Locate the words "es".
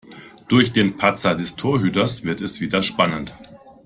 2.41-2.59